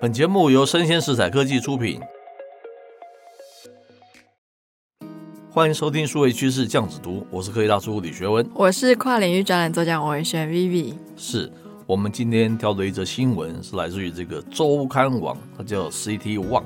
[0.00, 2.00] 本节目由生鲜食材科技出品，
[5.50, 10.94] 欢迎收听数位趋势酱子读，我是科技大叔李学文，我是跨领域专栏作家王文轩 Vivi。
[11.16, 11.50] 是
[11.84, 16.62] 我们今天挑的一则新闻，是来自于这个周刊网，它叫 Citywant，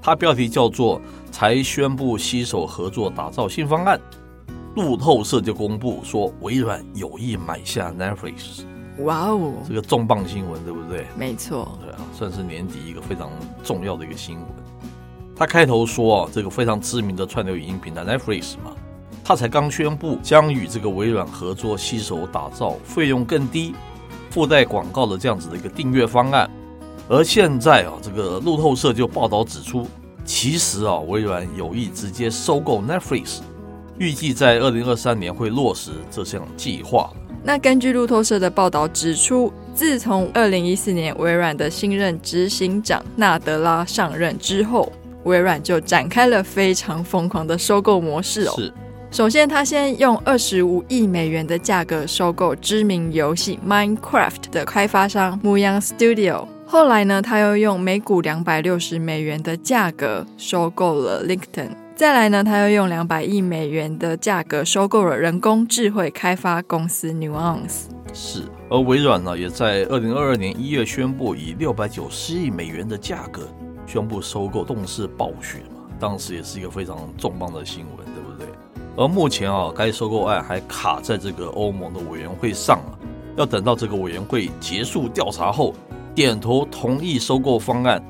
[0.00, 4.00] 它标题叫做“才宣布携手合作打造新方案”，
[4.74, 8.62] 路透社就公布说微软有意买下 Netflix。
[9.00, 11.06] 哇哦，这个重磅新闻对不对？
[11.18, 13.30] 没错，对啊，算是年底一个非常
[13.62, 14.46] 重要的一个新闻。
[15.34, 18.72] 他开头说啊，这个非常知名的串流影音平台 Netflix 嘛，
[19.24, 23.74] 他才刚宣布将与这个微软合作，携手打造费用更低、
[24.30, 26.48] 附带广告的这样子的一个订阅方案。
[27.08, 29.86] 而现在啊，这个路透社就报道指出，
[30.24, 33.40] 其实啊，微软有意直接收购 Netflix，
[33.98, 37.10] 预计在二零二三年会落实这项计划。
[37.42, 44.92] 那根据路透社的报道指出，自从二零一四年微软的新任执行长纳德拉上任之后，
[45.24, 48.54] 微软就展开了非常疯狂的收购模式哦。
[48.56, 48.72] 是，
[49.10, 61.70] 首先他先用二十五亿美元的价格收购知名游戏 Minecraft 的开发商 Muyang Studio，后来呢，他又用每股两百六十美元的价格收购了 LinkedIn。
[61.94, 68.01] 再来呢，他又用两百亿美元的价格收购了人工智慧开发公司 Nuance。
[68.12, 73.48] 是，而微软呢，也在二零二二年一月宣布以六百九十亿美元的价格
[73.86, 78.46] 宣布收购动视暴雪嘛，当时也是一个非常重磅的新闻，对不对？
[78.96, 82.92] 而目前啊，该收购案还卡在这个欧盟的委员会上啊，
[83.36, 85.74] 要等到这个委员会结束调查后，
[86.14, 88.02] 点头同意收购方案。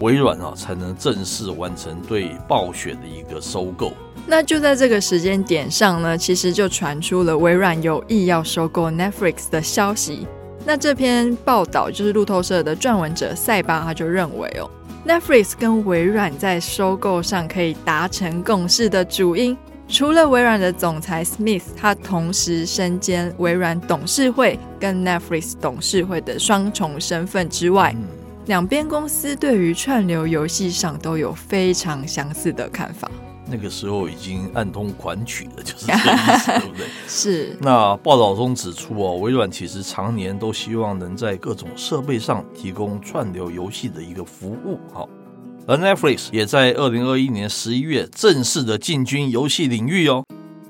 [0.00, 3.92] 微软啊，才能正式完成对暴雪的一个收购。
[4.26, 10.26] 那就在这个时间点上呢，其实就传出了微软有意要收购 Netflix 的消息。
[10.64, 14.70] 那这篇报道就是路透社的撰文者塞巴，他就认为哦
[15.06, 19.56] ，Netflix 跟微软在收购上可以达成共识的主因，
[19.88, 27.94] 除了微软的总裁 Smith，他同时身兼微软董事会跟 Netflix 董事会的双重身份之外。
[27.94, 33.10] 嗯两边公司对于串流游戏上都有非常相似的看法。
[33.46, 36.86] 那个时候已经暗通款曲了，就是这个意思，对不对？
[37.06, 37.56] 是。
[37.60, 45.08] 那报道中指出哦，微软其实常年都希望能在各种设备上提供串流游戏的一个服务，好。
[45.66, 50.24] 而 Netflix 也在二零二一年十一月正式的进军游戏领域哦，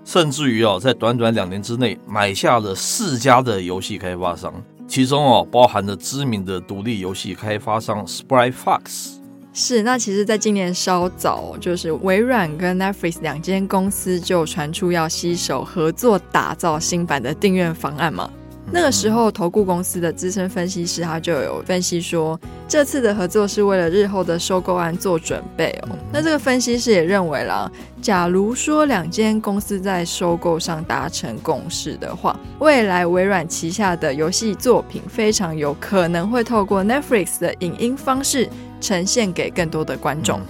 [0.05, 4.53] 甚至于哦，在短短两年之内买下了四家的游戏开发商。
[4.91, 9.13] 其中哦，包含了知名的独立游戏开发商 Sprite Fox。
[9.53, 18.29] 是，那其实，在今年稍早，就是微软跟 Netflix 两间公司就传出要携手合作打造新版的订阅方案嘛。
[18.73, 22.39] 那个时候，投顾公司的资深分析师他就有分析说，
[22.69, 25.99] 这次的合作是为了日后的收购案做准备哦。
[26.13, 27.71] 那这个分析师也认为啦，
[28.01, 38.49] 假如说两间公司在收购上达成共识的话，未来微软旗下的游戏作品非常有可能会透过 Netflix 的影音方式
[38.81, 40.41] 呈现给更多的观众。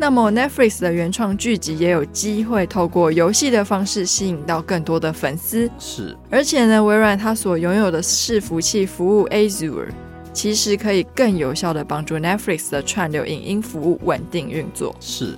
[0.00, 5.68] 那么 Netflix 的原创剧集也有机会透过游戏的方式吸引到更多的粉丝。
[5.76, 9.88] 是，而且呢，微软它所拥有的伺服器服务 Azure，
[10.32, 14.94] 其实可以更有效的帮助 Netflix 的串流影音服务稳定运作。
[15.00, 15.36] 是，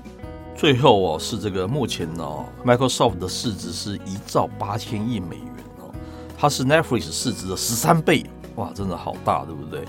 [0.54, 5.46] 最后哦，是这个目前呢，哦，Microsoft 的市值是一兆八千亿美元
[5.78, 5.90] 哦，
[6.36, 9.86] 它是 Netflix 市值的十三倍，哇，真的好大，对不对？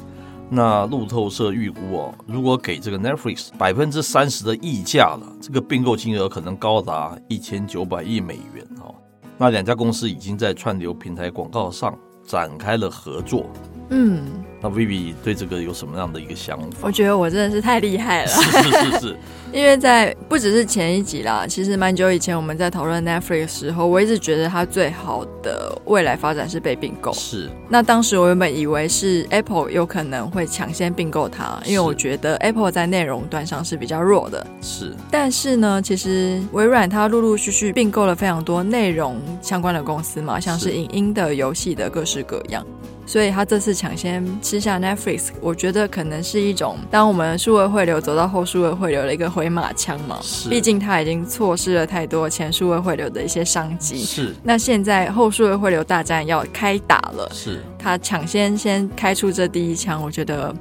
[0.54, 8.94] 那路透社预估哦，如果给这个 Netflix 百分之三十的溢价了，这个并购金额可能高达一千九百亿美元哦。
[9.38, 13.46] 那两家公司已经在串流平台广告上展开了合作。
[13.92, 16.80] 嗯，那 Vivi 对这个有什么样的一个想法？
[16.82, 18.28] 我觉得我真的是太厉害了。
[18.28, 19.18] 是是是是。
[19.52, 27.12] 因为在不只是前一集啦，其实蛮久以前我们在讨论 Netflix 的时候，我一直觉得它最好的未来发展是被并购。
[27.12, 27.50] 是。
[27.68, 34.46] 那当时我原本以为是 Apple 有可能会抢先并购它，因为我觉得 Apple 在内容端上是比较弱的。
[34.62, 34.96] 是。
[35.10, 42.66] 但是呢，其实微软它陆陆续续并购了非常多内容相关的公司嘛，像是影音的、游戏的，各式各样。
[43.12, 50.18] 所以他这次抢先吃下 Netflix，我觉得可能是一种当我们数位汇流走到后数位汇流的一个回马枪嘛。
[50.22, 54.02] 是，毕竟他已经错失了太多前数位汇流的一些商机。
[54.02, 57.30] 是，那现在后数位汇流大战要开打了。
[57.34, 60.56] 是，他抢先先开出这第一枪，我觉得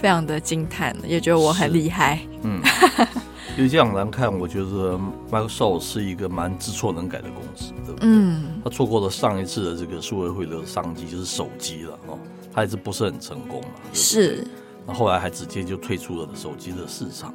[0.00, 2.20] 非常的惊叹，也觉得我很厉害。
[2.44, 2.60] 嗯。
[3.58, 4.96] 因为这样来看，我觉得
[5.28, 8.08] Microsoft 是一个蛮知错能改的公司，对不对？
[8.08, 12.16] 嗯，他错过了上一次的这个数位汇流的商机，就是手机了哦，
[12.52, 13.68] 他还是不是很成功嘛？
[13.92, 14.46] 是。
[14.86, 17.34] 那后来还直接就退出了手机的市场。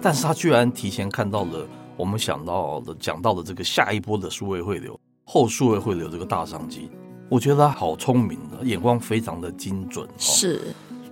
[0.00, 1.66] 但是他居然提前看到了
[1.96, 6.88] 我们想到的、讲到的这个下一波的数位汇流、后数位汇流这个大商机。
[7.28, 10.08] 我觉得他好聪明的，眼光非常的精准。
[10.16, 10.60] 是。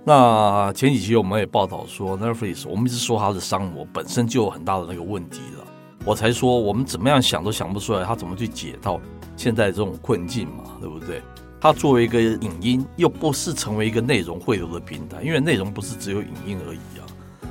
[0.05, 5.65] 那前几期我们也报道说，Netflix，我们一直说它的商模本身就有很大的那个问题了。
[6.03, 8.99] 我才说我们怎么样想都想不出来，它怎么去解到
[9.37, 11.21] 现在这种困境嘛，对不对？
[11.61, 17.07] 它作为一个影音，又不是成为一个内容汇流的平台，因为内容不是只有影音而已啊。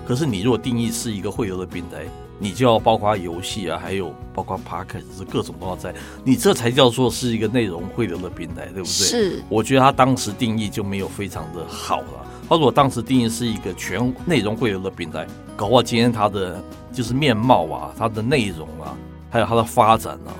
[0.06, 2.04] 可是你如果定义是一个汇流的平台，
[2.38, 8.84] 你就要包括游戏啊，还有包括 Podcast，是各种都要在，你这才叫做是一个内容汇流的平台，对不对？
[8.84, 9.42] 是。
[9.48, 12.21] 我觉得他当时定义就没有非常的好了。
[12.48, 16.62] 他如果当时定义是一个全内容汇流的平台，搞不好今天它的
[16.92, 18.94] 就是面貌啊，它的内容啊，
[19.30, 20.36] 还有它的发展啊，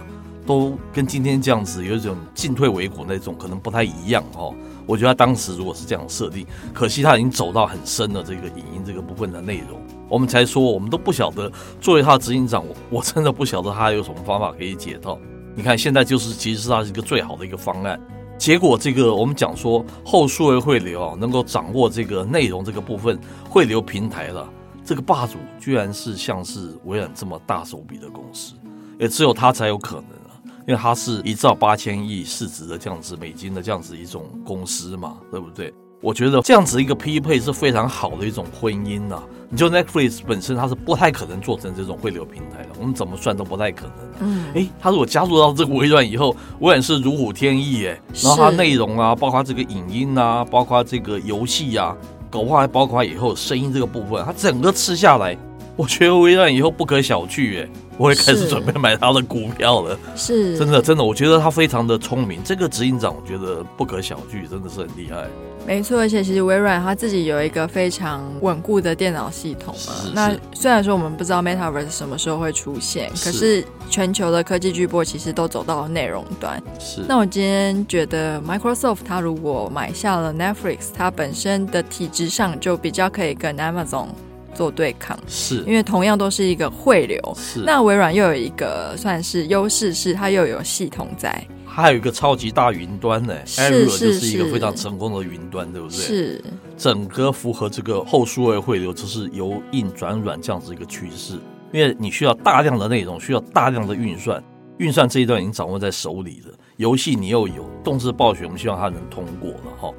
[0.47, 4.55] 都跟今天这样子有一种进退维谷那种，可能不太一样哦。
[4.85, 6.45] 我觉得他当时如果是这样设定，
[6.75, 11.51] 可惜他已经走到很深的这个影音这个部分的内容，我们才说我们都不晓得。
[11.81, 15.17] 作为他的执行长，我真的不晓得他有什么方法可以解套。
[15.55, 17.99] 你看现在就是其实是他一个最好的一个方案。
[18.43, 23.17] 结果这个我们讲说后数位汇流啊，能够掌握这个内容这个部分
[23.49, 24.53] 汇流平台了，
[24.85, 28.55] 这个霸主居然是像是微软这么大手笔的公司，
[28.99, 30.35] 也只有他才有可能啊，
[30.67, 35.73] 因为他是一兆八千亿市值的这样子美金的这样子一种公司嘛，对不对？
[36.03, 39.23] 我觉得这样子一个匹配是非常好的一种婚姻呐、啊。
[39.49, 43.95] 你就 Netflix 本身它是不太可能做成这种汇流平台的，我们怎么算都不太可能。
[44.21, 51.97] 嗯，哎，它如果加入到这个微软以后，微软是如虎添翼哎，然后它内容啊，包括这个影音啊，包括这个游戏啊，
[52.31, 55.37] 搞不好还包括以后声音这个部分，它整个吃下来，
[55.83, 57.69] 我觉得微软以后不可小觑哎，
[57.99, 59.99] 我也开始准备买它的股票了。
[60.15, 65.27] 是，真的真的，我觉得他非常的聪明，这个执行长我觉得不可小觑，真的是很厉害。
[65.67, 69.93] 没错，而且其实微软它自己有一个非常稳固的电脑系统嘛。
[69.93, 76.63] 是是，那虽然说我们不知道 Metaverse 什么时候会出现，可是全球的科技巨波其实都走到了内容端。
[76.79, 77.01] 是。
[77.09, 84.07] 那我今天觉得 Microsoft 它如果买下了 Netflix，它本身的体质上就比较可以跟 Amazon
[84.55, 85.19] 做对抗。
[85.27, 85.65] 是。
[85.67, 87.21] 因为同样都是一个汇流。
[87.37, 87.61] 是。
[87.61, 91.45] 那微软又有一个算是优势，是它又有系统在。
[91.67, 95.97] 它还有一个超级大云端呢，Azure 就是一个非常成功的云端，对不对？
[95.97, 96.45] 是，
[96.77, 101.39] 整个符合这个后数位汇流，就是由硬转软这样子一个趋势。
[101.73, 104.45] 因为你需要大量的内容，需要大量的运算，
[104.77, 106.53] 运算这一段已经掌握在手里了。
[106.77, 109.91] 游戏你又有，动视暴雪，我们希望它能通过了哈。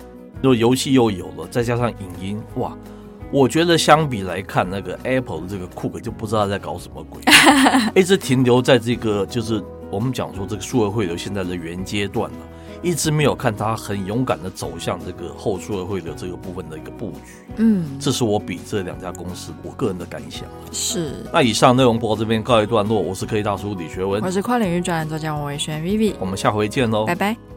[0.44, 2.78] 如果游戏又有了，再加上影音，哇，
[3.34, 7.20] 我觉得相比来看，那个 Apple 的这个 Cook 就不知道在搞什么鬼，
[8.00, 9.62] 一直停留在这个就是。
[9.92, 12.38] 我们讲说这个数位汇流现在的原阶段了，
[12.82, 17.20] 一直没有看他很勇敢的走向这个后数位汇流这个部分的一个布局。
[17.58, 20.46] 嗯，这是我比这两家公司我个人的感想。
[20.72, 21.24] 是。
[21.32, 27.53] 那以上内容播到这边告一段落，我是科技大叔李学文，我是跨领域专栏作家王维轩 Vivi，我们下回见喽，拜拜。